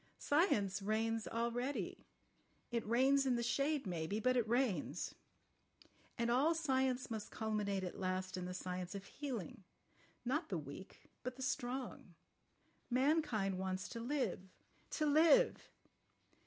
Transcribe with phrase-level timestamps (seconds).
[0.17, 2.07] Science reigns already.
[2.71, 5.13] It reigns in the shade maybe—but it reigns.
[6.17, 11.35] And all science must culminate at last in the science of healing—not the weak, but
[11.35, 12.15] the strong.
[12.89, 15.69] Mankind wants to live—to live."